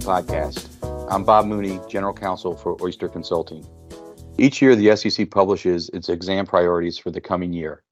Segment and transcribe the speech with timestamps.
[0.00, 0.68] 2 podcast.
[1.10, 3.66] I'm Bob Mooney, General Counsel for Oyster Consulting.
[4.36, 7.82] Each year, the SEC publishes its exam priorities for the coming year.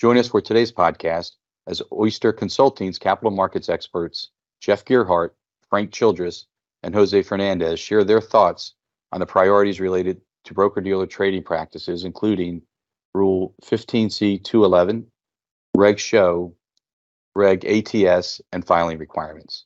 [0.00, 1.32] Join us for today's podcast
[1.66, 5.30] as Oyster Consulting's capital markets experts, Jeff Gearhart,
[5.70, 6.46] Frank Childress,
[6.82, 8.74] and Jose Fernandez, share their thoughts
[9.12, 12.62] on the priorities related to broker dealer trading practices, including
[13.14, 15.06] Rule 15C 211,
[15.74, 16.54] Reg SHO,
[17.34, 19.64] Reg ATS, and filing requirements.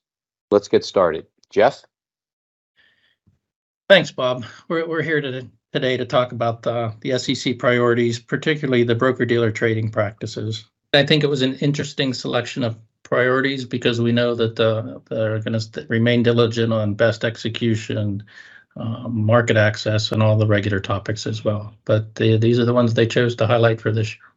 [0.50, 1.26] Let's get started.
[1.52, 1.84] Jeff?
[3.88, 4.44] Thanks, Bob.
[4.68, 9.24] We're, we're here to, today to talk about the, the SEC priorities, particularly the broker
[9.24, 10.64] dealer trading practices.
[10.94, 15.40] I think it was an interesting selection of priorities because we know that uh, they're
[15.40, 18.24] going to remain diligent on best execution,
[18.76, 21.74] uh, market access, and all the regular topics as well.
[21.84, 24.31] But the, these are the ones they chose to highlight for this year.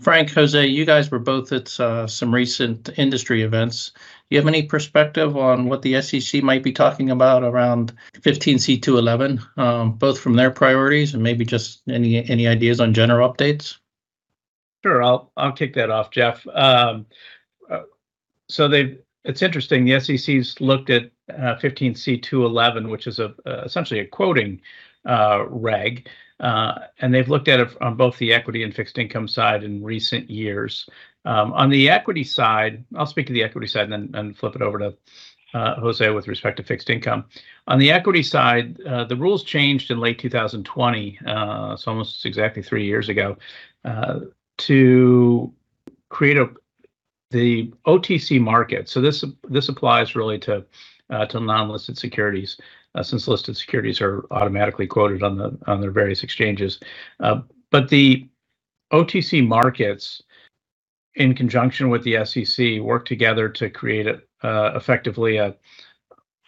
[0.00, 3.90] Frank, Jose, you guys were both at uh, some recent industry events.
[3.90, 9.58] Do you have any perspective on what the SEC might be talking about around 15C211,
[9.58, 13.78] um, both from their priorities and maybe just any any ideas on general updates?
[14.84, 16.46] Sure, I'll I'll kick that off, Jeff.
[16.46, 17.06] Um,
[17.68, 17.82] uh,
[18.48, 19.84] so they it's interesting.
[19.84, 24.60] The SEC's looked at uh, 15C211, which is a uh, essentially a quoting
[25.04, 26.08] uh, reg,
[26.40, 29.82] uh, and they've looked at it on both the equity and fixed income side in
[29.82, 30.88] recent years.
[31.24, 34.54] Um, on the equity side, I'll speak to the equity side and then and flip
[34.56, 34.96] it over to
[35.54, 37.24] uh, Jose with respect to fixed income.
[37.66, 42.62] On the equity side, uh, the rules changed in late 2020, uh, so almost exactly
[42.62, 43.36] three years ago,
[43.84, 44.20] uh,
[44.58, 45.52] to
[46.08, 46.50] create a
[47.30, 48.88] the OTC market.
[48.88, 50.64] So this this applies really to
[51.10, 52.58] uh, to non-listed securities
[53.02, 56.80] since listed securities are automatically quoted on the on their various exchanges.
[57.20, 58.26] Uh, but the
[58.92, 60.22] OTC markets,
[61.14, 65.54] in conjunction with the SEC, work together to create a, uh, effectively a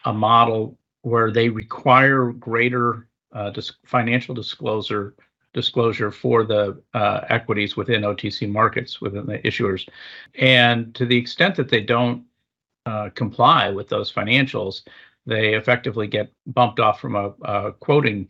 [0.05, 5.15] a model where they require greater uh, dis- financial disclosure
[5.53, 9.89] disclosure for the uh, equities within OTC markets within the issuers,
[10.37, 12.25] and to the extent that they don't
[12.87, 14.83] uh, comply with those financials,
[15.31, 18.29] they effectively get bumped off from a, a quoting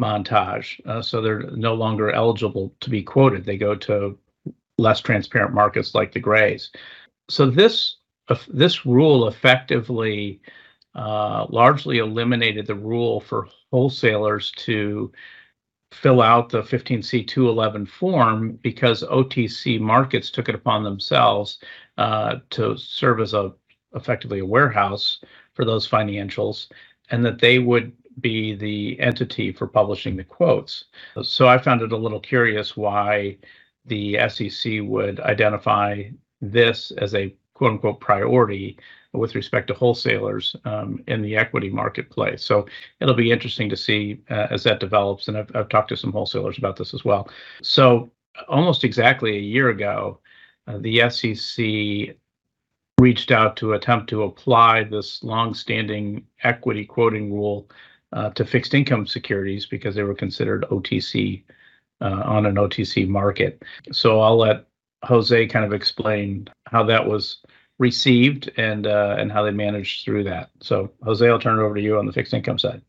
[0.00, 0.84] montage.
[0.84, 3.44] Uh, so they're no longer eligible to be quoted.
[3.44, 4.18] They go to
[4.76, 6.70] less transparent markets like the grays.
[7.28, 7.96] So this
[8.48, 10.40] this rule effectively
[10.94, 15.12] uh, largely eliminated the rule for wholesalers to
[15.92, 21.58] fill out the 15C211 form because OTC markets took it upon themselves
[21.98, 23.52] uh, to serve as a
[23.94, 25.20] effectively a warehouse
[25.54, 26.68] for those financials
[27.10, 30.84] and that they would be the entity for publishing the quotes.
[31.22, 33.38] So I found it a little curious why
[33.86, 36.04] the SEC would identify
[36.40, 38.78] this as a quote unquote priority
[39.12, 42.44] with respect to wholesalers um, in the equity marketplace.
[42.44, 42.66] So
[43.00, 45.28] it'll be interesting to see uh, as that develops.
[45.28, 47.28] And I've, I've talked to some wholesalers about this as well.
[47.62, 48.10] So
[48.48, 50.20] almost exactly a year ago,
[50.66, 52.16] uh, the SEC
[53.00, 57.68] reached out to attempt to apply this long-standing equity quoting rule
[58.12, 61.42] uh, to fixed income securities because they were considered OTC
[62.00, 63.62] uh, on an OTC market.
[63.92, 64.66] So I'll let
[65.04, 67.38] Jose kind of explain how that was
[67.78, 70.50] received and uh, and how they managed through that.
[70.60, 72.82] So Jose, I'll turn it over to you on the fixed income side.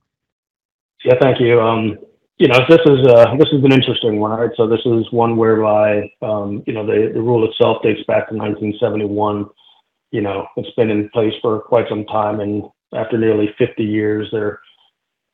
[1.06, 1.60] Yeah, thank you.
[1.60, 1.98] Um,
[2.38, 4.50] you know, this is uh, this is an interesting one, right?
[4.58, 8.36] So this is one whereby um, you know the, the rule itself dates back to
[8.36, 9.50] 1971
[10.12, 12.40] you know, it's been in place for quite some time.
[12.40, 12.64] And
[12.94, 14.60] after nearly 50 years, they're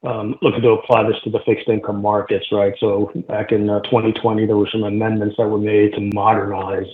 [0.06, 2.74] um, looking to apply this to the fixed income markets, right?
[2.80, 6.88] So back in uh, 2020, there were some amendments that were made to modernize,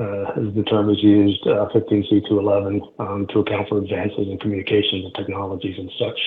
[0.00, 5.04] uh, as the term is used, uh, 15C211 um, to account for advances in communications
[5.04, 6.18] and technologies and such.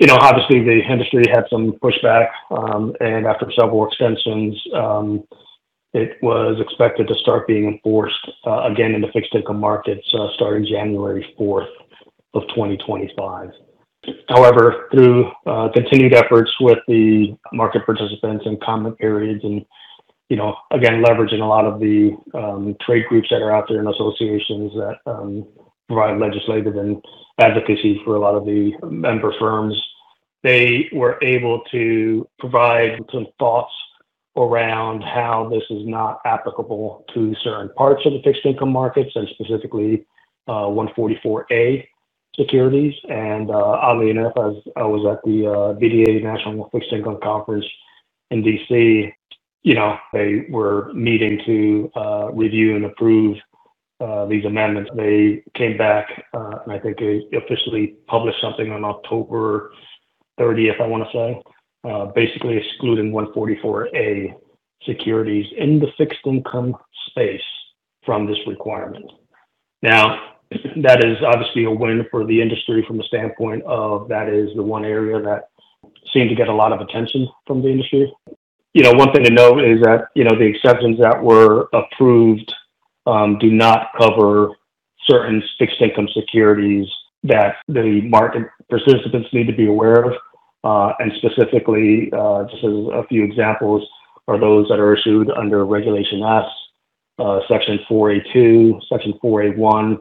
[0.00, 5.22] You know, obviously the industry had some pushback, um, and after several extensions, um,
[5.94, 10.26] it was expected to start being enforced uh, again in the fixed income markets uh,
[10.34, 11.70] starting January 4th
[12.34, 13.50] of 2025.
[14.28, 19.64] However, through uh, continued efforts with the market participants and comment periods and
[20.30, 23.78] you know, again, leveraging a lot of the um, trade groups that are out there
[23.78, 25.46] and associations that um,
[25.86, 27.02] provide legislative and
[27.38, 29.80] advocacy for a lot of the member firms,
[30.42, 33.72] they were able to provide some thoughts
[34.36, 39.28] around how this is not applicable to certain parts of the fixed income markets and
[39.28, 40.04] specifically
[40.48, 41.86] uh, 144A
[42.36, 42.94] securities.
[43.08, 47.64] And uh, oddly enough, as I was at the uh, BDA National Fixed Income Conference
[48.30, 49.12] in DC,
[49.62, 53.38] you know, they were meeting to uh, review and approve
[54.00, 54.90] uh, these amendments.
[54.94, 59.72] They came back, uh, and I think they officially published something on October
[60.38, 61.42] 30th, I want to say,
[62.14, 64.34] basically excluding 144A
[64.86, 66.76] securities in the fixed income
[67.08, 67.40] space
[68.04, 69.10] from this requirement.
[69.82, 70.34] Now,
[70.82, 74.62] that is obviously a win for the industry from the standpoint of that is the
[74.62, 75.48] one area that
[76.12, 78.12] seemed to get a lot of attention from the industry.
[78.72, 82.52] You know, one thing to note is that, you know, the exceptions that were approved
[83.06, 84.50] um, do not cover
[85.06, 86.86] certain fixed income securities
[87.22, 90.12] that the market participants need to be aware of.
[90.64, 93.86] Uh, and specifically, uh, just as a few examples,
[94.26, 96.44] are those that are issued under Regulation S,
[97.18, 99.98] uh, Section 4A2, Section 4A1,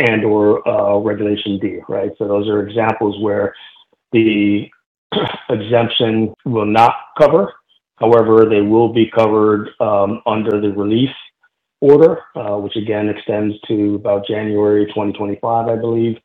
[0.00, 2.10] and or uh, Regulation D, right?
[2.18, 3.54] So those are examples where
[4.12, 4.68] the
[5.48, 7.52] exemption will not cover.
[7.98, 11.10] However, they will be covered um, under the relief
[11.80, 16.16] order, uh, which again extends to about January 2025, I believe,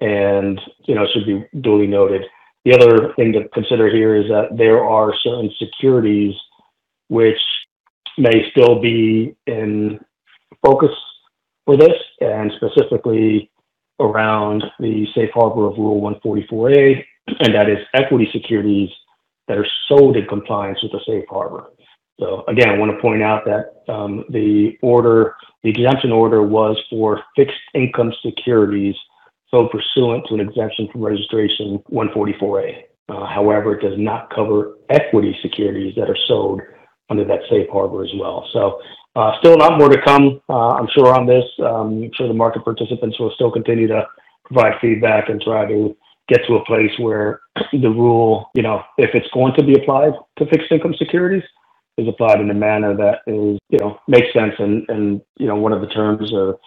[0.00, 2.22] and you know should be duly noted.
[2.64, 6.34] The other thing to consider here is that there are certain securities
[7.08, 7.38] which
[8.16, 10.00] may still be in
[10.64, 10.90] focus
[11.66, 13.50] for this, and specifically
[14.00, 17.04] around the safe harbor of Rule 144A,
[17.40, 18.90] and that is equity securities
[19.48, 21.64] that are sold in compliance with the safe harbor.
[22.18, 26.80] So again, I want to point out that um, the order, the exemption order was
[26.88, 28.94] for fixed income securities
[29.68, 32.84] pursuant to an exemption from registration 144A.
[33.08, 36.60] Uh, however, it does not cover equity securities that are sold
[37.10, 38.48] under that safe harbor as well.
[38.52, 38.80] So
[39.16, 41.44] uh, still a lot more to come, uh, I'm sure, on this.
[41.60, 44.06] Um, I'm sure the market participants will still continue to
[44.44, 45.96] provide feedback and try to
[46.28, 47.40] get to a place where
[47.72, 51.44] the rule, you know, if it's going to be applied to fixed income securities,
[51.96, 54.54] is applied in a manner that is, you know, makes sense.
[54.58, 56.58] And, and you know, one of the terms or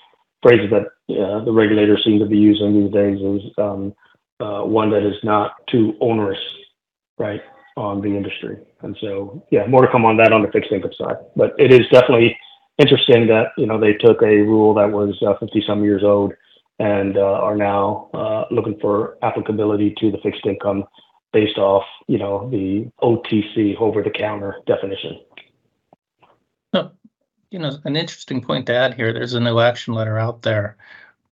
[0.41, 3.93] phrases that uh, the regulators seem to be using these days is um,
[4.39, 6.39] uh, one that is not too onerous,
[7.17, 7.41] right?
[7.77, 8.57] on the industry.
[8.81, 11.17] And so, yeah, more to come on that on the fixed income side.
[11.35, 12.35] But it is definitely
[12.77, 16.33] interesting that you know they took a rule that was uh, 50 some years old
[16.79, 20.83] and uh, are now uh, looking for applicability to the fixed income
[21.33, 25.19] based off you know the OTC over the counter definition.
[27.51, 29.13] You know, an interesting point to add here.
[29.13, 30.77] There's a no action letter out there,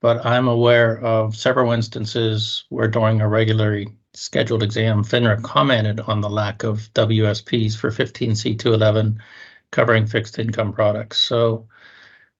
[0.02, 6.22] but I'm aware of several instances where during a regularly scheduled exam, FINRA commented on
[6.22, 9.18] the lack of WSPs for 15C211
[9.72, 11.20] covering fixed income products.
[11.20, 11.68] So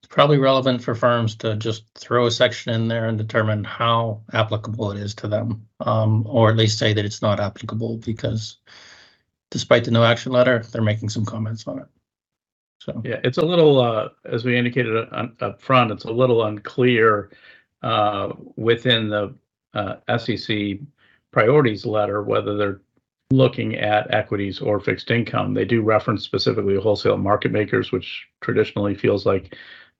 [0.00, 4.22] it's probably relevant for firms to just throw a section in there and determine how
[4.32, 8.56] applicable it is to them, um, or at least say that it's not applicable because
[9.50, 11.86] despite the no action letter, they're making some comments on it.
[12.78, 15.08] So Yeah, it's a little, uh, as we indicated
[15.40, 17.30] up front, it's a little unclear
[17.82, 19.34] uh, within the
[19.74, 20.78] uh, SEC
[21.32, 22.80] priorities letter whether they're
[23.30, 25.52] looking at equities or fixed income.
[25.52, 29.56] They do reference specifically wholesale market makers, which traditionally feels like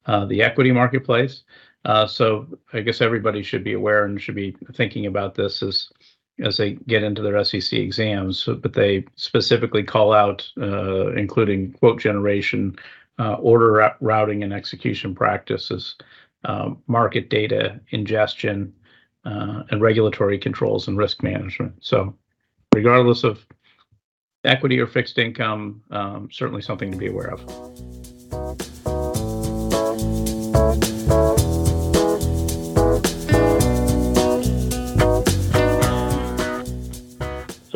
[0.06, 1.42] uh, the equity marketplace.
[1.84, 5.88] Uh, so I guess everybody should be aware and should be thinking about this as
[6.40, 8.44] as they get into their SEC exams.
[8.44, 12.76] But they specifically call out, uh, including quote generation,
[13.18, 15.96] uh, order routing and execution practices,
[16.44, 18.72] um, market data ingestion,
[19.24, 21.74] uh, and regulatory controls and risk management.
[21.80, 22.14] So,
[22.74, 23.44] regardless of
[24.44, 28.75] equity or fixed income, um, certainly something to be aware of.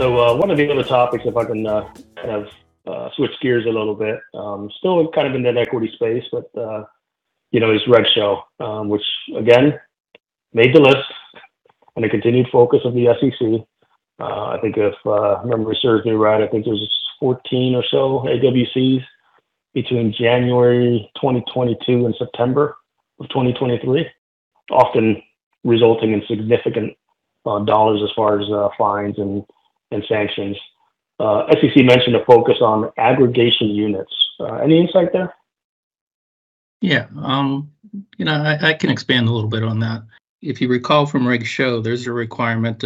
[0.00, 2.46] So uh, one of the other topics, if I can uh, kind of
[2.86, 6.50] uh, switch gears a little bit, um, still kind of in that equity space, but
[6.58, 6.84] uh,
[7.50, 9.04] you know, is Reg SHO, um, which
[9.36, 9.78] again
[10.54, 11.04] made the list
[11.96, 13.66] and a continued focus of the SEC.
[14.18, 16.90] Uh, I think if uh, memory serves me right, I think there's
[17.20, 19.04] 14 or so AWCs
[19.74, 22.74] between January 2022 and September
[23.18, 24.08] of 2023,
[24.70, 25.22] often
[25.62, 26.96] resulting in significant
[27.44, 28.46] dollars as far as
[28.78, 29.44] fines and,
[29.90, 30.56] and sanctions.
[31.18, 34.12] Uh, SEC mentioned a focus on aggregation units.
[34.38, 35.34] Uh, any insight there?
[36.80, 37.70] Yeah, um,
[38.16, 40.02] you know, I, can expand a little bit on that
[40.42, 42.82] if you recall from Reg SHO, there's a requirement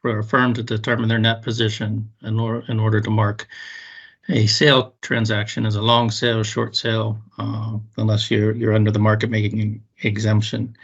[0.00, 3.48] for a firm to determine their net position in order to mark
[4.28, 8.98] a sale transaction as a long sale, short sale, uh, unless you're you're under the
[8.98, 10.76] market making exemption.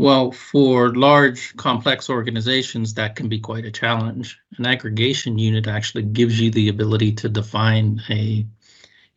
[0.00, 4.40] Well, for large, complex organizations, that can be quite a challenge.
[4.56, 8.46] An aggregation unit actually gives you the ability to define a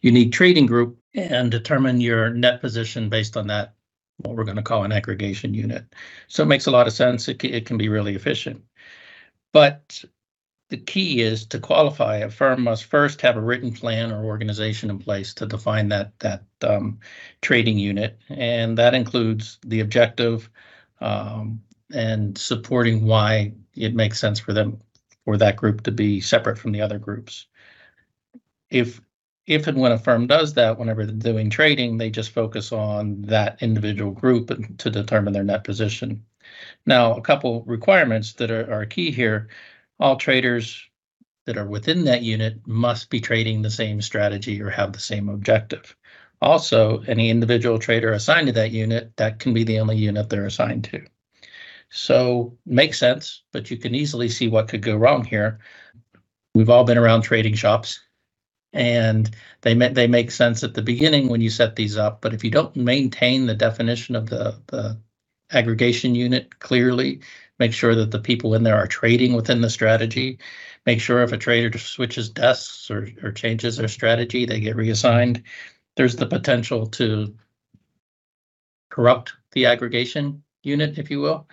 [0.02, 3.76] unique trading group and determine your net position based on that
[4.18, 5.86] what we're going to call an aggregation unit.
[6.28, 7.30] So it makes a lot of sense.
[7.30, 8.62] It, it can be really efficient.
[9.54, 10.04] But
[10.68, 14.90] the key is to qualify, a firm must first have a written plan or organization
[14.90, 17.00] in place to define that that um,
[17.42, 20.50] trading unit, and that includes the objective
[21.04, 21.62] um,
[21.94, 24.80] and supporting why it makes sense for them
[25.26, 27.46] for that group to be separate from the other groups.
[28.72, 29.02] If
[29.46, 33.24] if and when a firm does that, whenever they're doing trading, they just focus on
[33.24, 36.24] that individual group to determine their net position.
[36.86, 39.50] Now, a couple requirements that are, are key here.
[40.00, 40.82] All traders
[41.46, 45.28] that are within that unit must be trading the same strategy or have the same
[45.28, 45.94] objective.
[46.44, 50.46] Also, any individual trader assigned to that unit, that can be the only unit they're
[50.46, 51.02] assigned to.
[51.90, 55.60] So makes sense, but you can easily see what could go wrong here.
[56.54, 58.02] We've all been around trading shops
[58.74, 59.30] and
[59.62, 62.52] they they make sense at the beginning when you set these up, but if you
[62.52, 65.00] don't maintain the definition of the, the
[65.52, 67.22] aggregation unit clearly,
[67.60, 70.40] make sure that the people in there are trading within the strategy,
[70.86, 75.44] make sure if a trader switches desks or, or changes their strategy, they get reassigned.
[75.96, 77.36] There's the potential to
[78.90, 81.48] corrupt the aggregation unit, if you will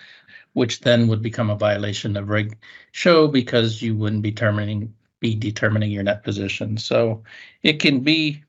[0.53, 2.57] which then would become a violation of reg
[2.93, 6.79] SHO because you wouldn't be determining be determining your net position.
[6.79, 7.23] So
[7.63, 8.43] it can be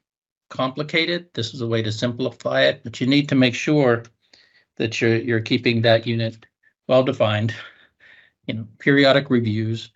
[0.50, 1.28] complicated.
[1.34, 4.04] This is a way to simplify it, but you need to make sure
[4.78, 6.46] that you're you're keeping that unit
[6.88, 7.54] well defined.
[8.48, 9.92] You know, periodic reviews.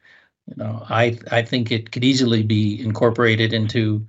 [0.48, 4.06] You know, I I think it could easily be incorporated into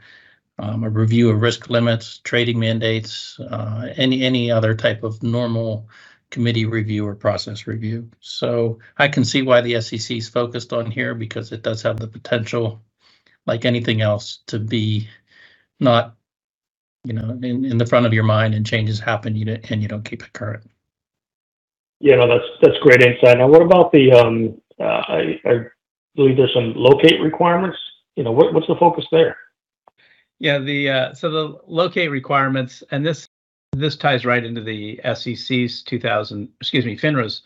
[0.59, 5.89] um, a review of risk limits, trading mandates, uh, any any other type of normal
[6.31, 8.11] committee review or process review.
[8.21, 11.99] So I can see why the SEC is focused on here because it does have
[11.99, 12.83] the potential,
[13.47, 15.09] like anything else, to be
[15.79, 16.17] not,
[17.05, 19.83] you know, in, in the front of your mind and changes happen you don't, and
[19.83, 20.69] you don't keep it current.
[22.01, 23.39] Yeah, no, that's that's great insight.
[23.39, 24.13] Now, what about the?
[24.13, 25.67] Um, uh, I, I
[26.15, 27.79] believe there's some locate requirements.
[28.17, 29.37] You know, what, what's the focus there?
[30.39, 33.29] Yeah, the uh, so the locate requirements, and this
[33.73, 37.43] this ties right into the SEC's 2000, excuse me, FINRA's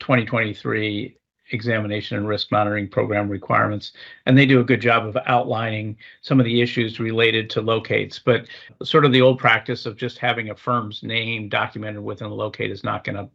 [0.00, 1.16] 2023
[1.52, 3.92] examination and risk monitoring program requirements.
[4.24, 8.18] And they do a good job of outlining some of the issues related to locates.
[8.18, 8.46] But
[8.82, 12.70] sort of the old practice of just having a firm's name documented within a locate
[12.70, 13.28] is not going to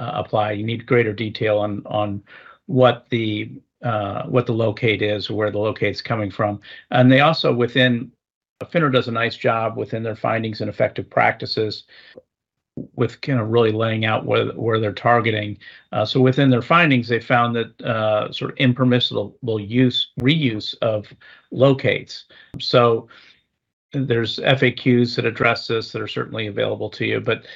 [0.00, 0.52] uh, apply.
[0.52, 2.22] You need greater detail on on
[2.66, 6.60] what the uh, what the locate is, where the locate's coming from.
[6.90, 8.10] And they also within
[8.64, 11.84] FINRA does a nice job within their findings and effective practices
[12.94, 15.58] with kind of really laying out where, where they're targeting.
[15.92, 21.06] Uh, so within their findings, they found that uh, sort of impermissible use, reuse of
[21.52, 22.24] locates.
[22.60, 23.08] So
[23.92, 27.46] there's FAQs that address this that are certainly available to you, but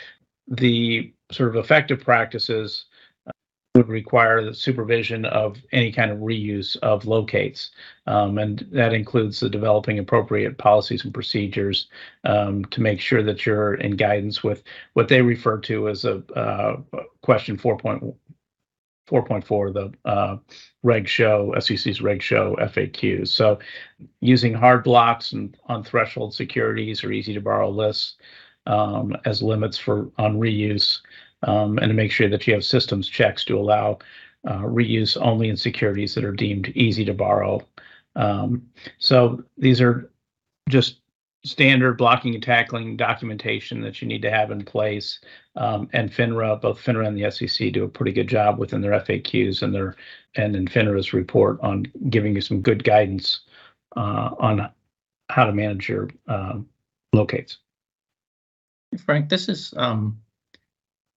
[0.48, 2.86] the sort of effective practices
[3.74, 7.70] would require the supervision of any kind of reuse of locates.
[8.06, 11.88] Um, and that includes the developing appropriate policies and procedures
[12.24, 14.62] um, to make sure that you're in guidance with
[14.92, 16.76] what they refer to as a uh,
[17.22, 20.36] question 4.4, the uh,
[20.82, 23.28] reg SHO, SEC's reg SHO FAQs.
[23.28, 23.58] So
[24.20, 28.16] using hard blocks and on threshold securities or easy to borrow lists
[28.66, 31.00] um, as limits for on reuse
[31.42, 33.98] um, and to make sure that you have systems checks to allow
[34.46, 37.60] uh, reuse only in securities that are deemed easy to borrow.
[38.16, 38.68] Um,
[38.98, 40.10] so these are
[40.68, 40.96] just
[41.44, 45.18] standard blocking and tackling documentation that you need to have in place.
[45.56, 48.92] Um, and FINRA, both FINRA and the SEC do a pretty good job within their
[48.92, 49.96] FAQs and their
[50.36, 53.40] and in FINRA's report on giving you some good guidance
[53.96, 54.70] uh, on
[55.30, 56.58] how to manage your uh,
[57.12, 57.58] locates.
[59.04, 60.21] Frank, this is um,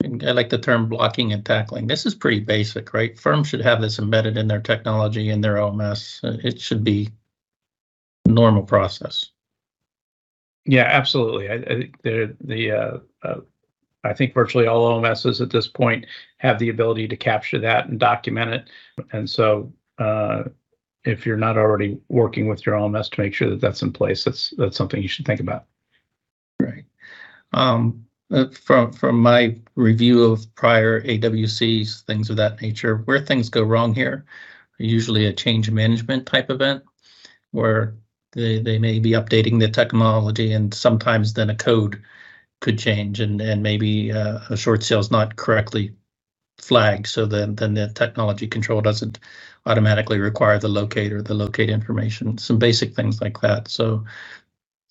[0.04, 1.88] I like the term blocking and tackling.
[1.88, 3.18] This is pretty basic, right?
[3.18, 6.20] Firms should have this embedded in their technology in their OMS.
[6.44, 7.10] It should be
[8.26, 9.32] normal process.
[10.66, 11.50] Yeah, absolutely.
[11.50, 13.40] I, I think the the uh, uh,
[14.04, 16.06] I think virtually all OMSs at this point
[16.38, 18.70] have the ability to capture that and document it.
[19.12, 20.44] And so, uh,
[21.04, 24.24] if you're not already working with your OMS to make sure that that's in place,
[24.24, 25.66] that's that's something you should think about.
[26.60, 26.86] Right.
[27.54, 33.50] Um, uh, from from my review of prior AWCs, things of that nature, where things
[33.50, 34.26] go wrong here,
[34.80, 36.84] usually a change management type event,
[37.52, 37.96] where
[38.34, 42.02] they, they may be updating the technology and sometimes then a code
[42.62, 45.96] could change and and maybe uh, a short sale is not correctly
[46.60, 49.20] flagged, so then then the technology control doesn't
[49.66, 52.38] automatically require the locate or the locate information.
[52.38, 53.68] Some basic things like that.
[53.68, 54.06] So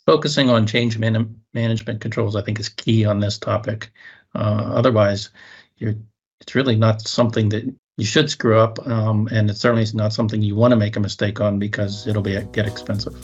[0.07, 3.91] focusing on change man- management controls, I think, is key on this topic.
[4.35, 5.31] Uh, otherwise,
[5.79, 5.95] you're
[6.41, 7.65] it's really not something that
[7.97, 10.97] you should screw up, um, and it certainly is not something you want to make
[10.97, 13.15] a mistake on because it'll be get expensive.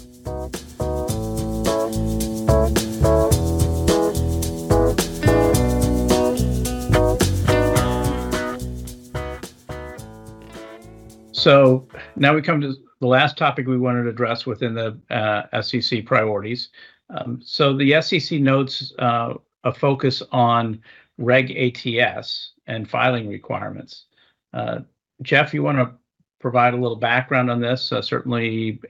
[11.33, 15.63] So now we come to the last topic we wanted to address within the uh,
[15.63, 16.69] SEC priorities.
[17.11, 20.81] Um, so the SEC notes uh, a focus on
[21.19, 24.07] Reg ATS and filing requirements.
[24.55, 24.81] Uh,
[25.23, 25.93] Jeff, you want to
[26.41, 27.93] provide a little background on this?
[27.93, 28.81] Uh, certainly,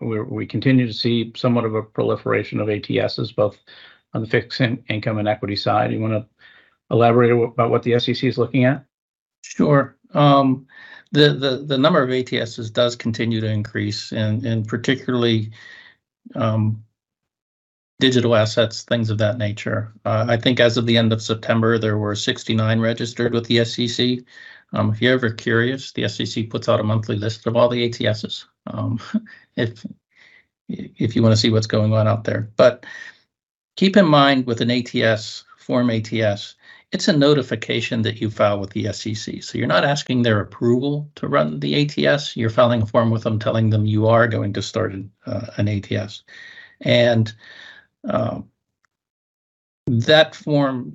[0.00, 3.58] we continue to see somewhat of a proliferation of ATSs, both
[4.12, 5.92] on the fixed in- income and equity side.
[5.92, 6.26] You want to
[6.90, 8.84] elaborate about what the SEC is looking at?
[9.42, 9.96] Sure.
[10.12, 10.66] Um,
[11.12, 15.52] the, the the number of ATSs does continue to increase, and and particularly
[16.34, 16.82] um,
[18.04, 19.90] digital assets, things of that nature.
[20.04, 23.64] Uh, I think as of the end of September, there were 69 registered with the
[23.64, 24.18] SEC.
[24.74, 27.88] Um, if you're ever curious, the SEC puts out a monthly list of all the
[27.88, 28.44] ATSs.
[28.66, 29.00] Um,
[29.56, 29.86] if
[30.68, 32.84] if you want to see what's going on out there, but
[33.76, 36.56] keep in mind with an ATS form ATS,
[36.92, 39.42] it's a notification that you file with the SEC.
[39.42, 42.36] So you're not asking their approval to run the ATS.
[42.36, 45.46] You're filing a form with them telling them you are going to start an, uh,
[45.56, 46.22] an ATS,
[46.82, 47.32] and
[48.08, 48.50] um,
[49.86, 50.94] that form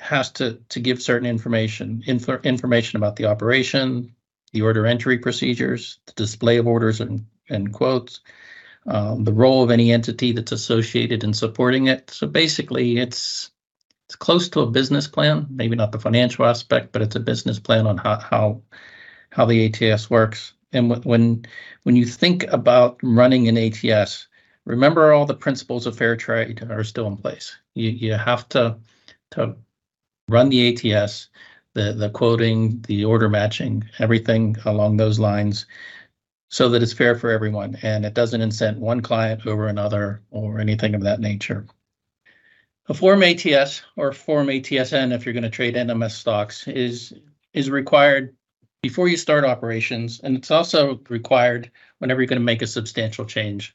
[0.00, 4.14] has to to give certain information info, information about the operation,
[4.52, 8.20] the order entry procedures, the display of orders and, and quotes,
[8.86, 12.10] um, the role of any entity that's associated in supporting it.
[12.10, 13.50] So basically, it's
[14.06, 17.58] it's close to a business plan, maybe not the financial aspect, but it's a business
[17.58, 18.62] plan on how how
[19.30, 20.52] how the ATS works.
[20.72, 21.46] And when
[21.84, 24.28] when you think about running an ATS,
[24.66, 27.56] remember all the principles of fair trade are still in place.
[27.74, 28.78] You you have to
[29.32, 29.56] to
[30.28, 31.28] run the ATS,
[31.74, 35.66] the the quoting, the order matching, everything along those lines,
[36.50, 40.60] so that it's fair for everyone and it doesn't incent one client over another or
[40.60, 41.66] anything of that nature.
[42.88, 47.14] A Form ATS or Form ATSN, if you're going to trade NMS stocks, is
[47.52, 48.34] is required
[48.82, 53.24] before you start operations, and it's also required whenever you're going to make a substantial
[53.24, 53.74] change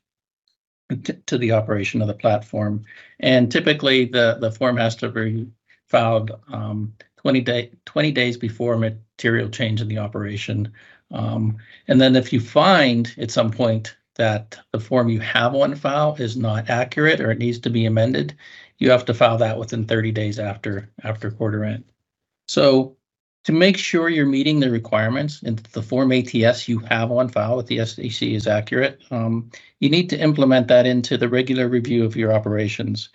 [1.25, 2.83] to the operation of the platform.
[3.19, 5.47] And typically, the, the form has to be
[5.87, 10.71] filed um, 20, day, 20 days before material change in the operation.
[11.11, 15.75] Um, and then if you find at some point that the form you have on
[15.75, 18.35] file is not accurate or it needs to be amended,
[18.77, 21.83] you have to file that within 30 days after after quarter end.
[22.47, 22.97] So
[23.45, 27.57] to make sure you're meeting the requirements and the form ATS you have on file
[27.57, 29.49] with the SEC is accurate, um,
[29.79, 33.09] you need to implement that into the regular review of your operations.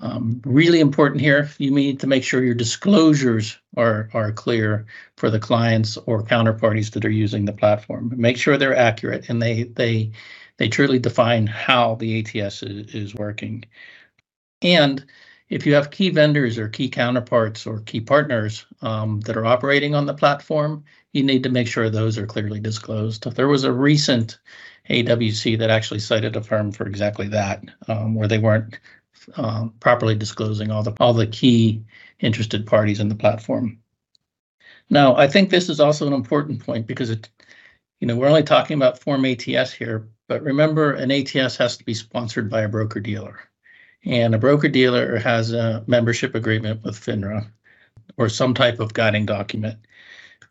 [0.00, 5.30] Um, really important here, you need to make sure your disclosures are, are clear for
[5.30, 8.12] the clients or counterparties that are using the platform.
[8.16, 10.12] Make sure they're accurate and they they
[10.56, 13.64] they truly define how the ATS is, is working.
[14.62, 15.04] And
[15.48, 19.94] if you have key vendors or key counterparts or key partners um, that are operating
[19.94, 23.30] on the platform, you need to make sure those are clearly disclosed.
[23.34, 24.38] There was a recent
[24.90, 28.78] AWC that actually cited a firm for exactly that, um, where they weren't
[29.36, 31.82] um, properly disclosing all the all the key
[32.20, 33.78] interested parties in the platform.
[34.90, 37.28] Now, I think this is also an important point because it,
[38.00, 41.84] you know, we're only talking about Form ATS here, but remember, an ATS has to
[41.84, 43.38] be sponsored by a broker dealer.
[44.04, 47.46] And a broker dealer has a membership agreement with FINRA
[48.16, 49.78] or some type of guiding document.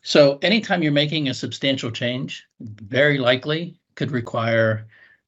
[0.02, 4.88] So anytime you're making a substantial change, very likely could require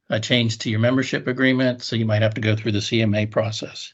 [0.09, 1.81] a change to your membership agreement.
[1.81, 3.93] So you might have to go through the CMA process.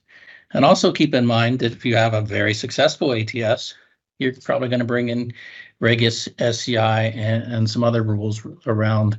[0.54, 3.76] And also keep in mind that if you have a very successful ATS,
[4.20, 5.34] you're probably going to bring in
[5.80, 9.18] Reg SCI and, and some other rules around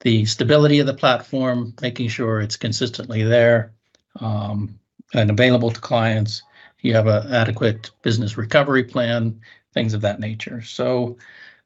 [0.00, 3.72] the stability of the platform, making sure it's consistently there,
[4.20, 4.78] um,
[5.14, 6.42] and available to clients.
[6.80, 9.40] You have an adequate business recovery plan,
[9.72, 10.62] things of that nature.
[10.62, 11.18] So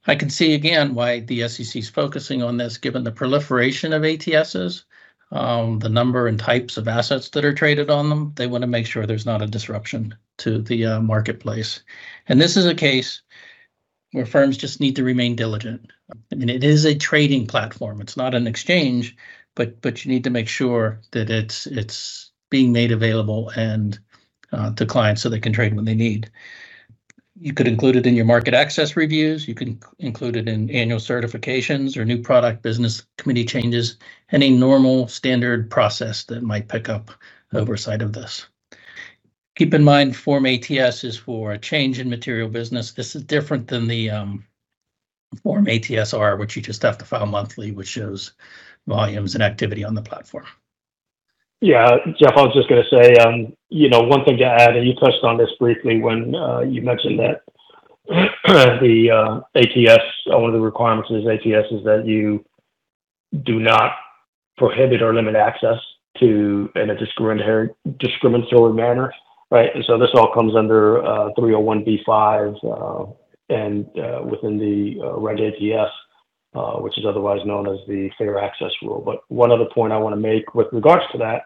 [0.06, 4.02] I can see again why the SEC is focusing on this, given the proliferation of
[4.02, 4.84] ATSs,
[5.32, 8.32] um, the number and types of assets that are traded on them.
[8.34, 11.80] They want to make sure there's not a disruption to the uh, marketplace.
[12.26, 13.22] And this is a case
[14.12, 15.92] where firms just need to remain diligent.
[16.32, 18.00] I mean, it is a trading platform.
[18.00, 19.16] It's not an exchange,
[19.54, 23.98] but but you need to make sure that it's it's being made available and
[24.52, 26.30] uh, to clients so they can trade when they need.
[27.40, 29.48] You could include it in your market access reviews.
[29.48, 33.96] You can include it in annual certifications or new product business committee changes,
[34.30, 37.10] any normal standard process that might pick up
[37.54, 38.46] oversight of this.
[39.56, 42.92] Keep in mind, Form ATS is for a change in material business.
[42.92, 44.44] This is different than the um,
[45.42, 48.32] Form ATSR, which you just have to file monthly, which shows
[48.86, 50.46] volumes and activity on the platform.
[51.60, 54.76] Yeah, Jeff, I was just going to say, um, you know, one thing to add,
[54.76, 57.42] and you touched on this briefly when uh, you mentioned that
[58.08, 62.42] the uh, ATS, one of the requirements of ATS is that you
[63.44, 63.92] do not
[64.56, 65.76] prohibit or limit access
[66.18, 67.68] to in a discriminatory
[67.98, 69.12] discriminatory manner,
[69.50, 69.70] right?
[69.74, 73.12] And so this all comes under uh, 301b5 uh,
[73.50, 73.86] and
[74.30, 75.92] within the Reg ATS
[76.80, 79.02] which is otherwise known as the fair access rule.
[79.04, 81.42] But one other point I want to make with regards to that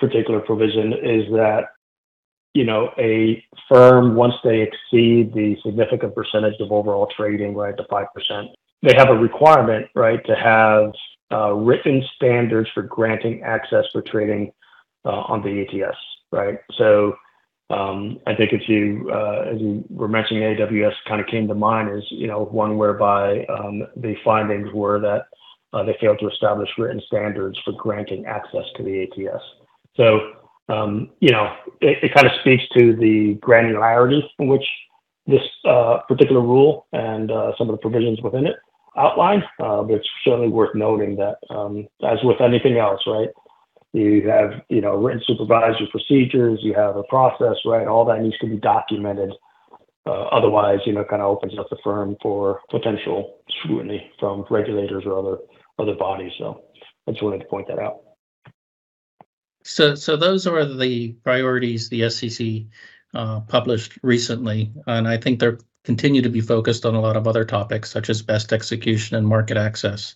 [0.00, 1.64] particular provision is that
[2.54, 7.84] you know a firm once they exceed the significant percentage of overall trading, right, to
[7.90, 8.48] five percent,
[8.82, 10.92] they have a requirement, right, to have
[11.32, 14.52] uh, written standards for granting access for trading
[15.04, 15.96] uh, on the ATS,
[16.32, 16.58] right?
[16.76, 17.14] So
[17.70, 21.54] um, I think if you, uh, as you were mentioning, AWC kind of came to
[21.54, 25.26] mind as you know one whereby um, the findings were that
[25.72, 29.42] uh, they failed to establish written standards for granting access to the ATS.
[29.96, 30.32] So
[30.68, 34.64] um, you know it, it, kind of speaks to the granularity in which
[35.26, 38.56] this uh, particular rule and uh, some of the provisions within it
[38.96, 39.42] outline.
[39.58, 43.28] Uh, but it's certainly worth noting that, um, as with anything else, right?
[43.92, 48.38] you have you know written supervisory procedures you have a process right all that needs
[48.38, 49.32] to be documented
[50.06, 55.18] otherwise you know kind of opens up the firm for potential scrutiny from regulators or
[55.18, 55.38] other
[55.78, 56.62] other bodies so
[57.08, 58.00] i just wanted to point that out
[59.62, 62.46] so so those are the priorities the sec
[63.14, 67.26] uh, published recently and i think they're continue to be focused on a lot of
[67.26, 70.14] other topics such as best execution and market access.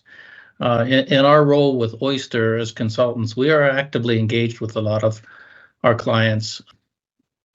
[0.59, 4.81] Uh, in, in, our role with Oyster as consultants, we are actively engaged with a
[4.81, 5.21] lot of
[5.83, 6.61] our clients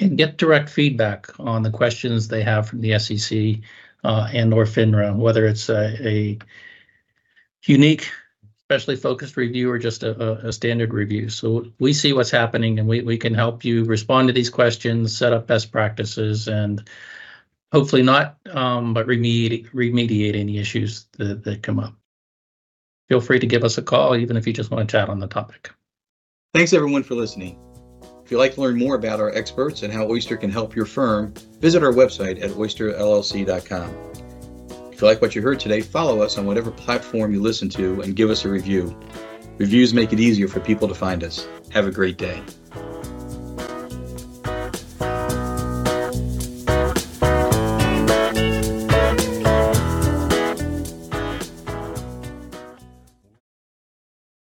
[0.00, 3.61] and get direct feedback on the questions they have from the SEC
[4.05, 6.38] uh, and or FINRA, whether it's a, a
[7.64, 8.11] unique,
[8.70, 11.28] specially focused review or just a, a, standard review.
[11.28, 15.16] So we see what's happening and we, we can help you respond to these questions,
[15.16, 16.88] set up best practices, and
[17.72, 21.94] hopefully not, um, but remediate, remediate any issues that, that come up
[23.11, 25.18] feel free to give us a call, even if you just want to chat on
[25.18, 25.70] the topic.
[26.54, 27.59] Thanks everyone for listening.
[28.24, 30.87] If you'd like to learn more about our experts and how Oyster can help your
[30.87, 34.29] firm, visit our website at oysterllc.com.
[35.00, 38.02] If you like what you heard today, follow us on whatever platform you listen to
[38.02, 38.94] and give us a review.
[39.56, 41.48] Reviews make it easier for people to find us.
[41.70, 42.42] Have a great day.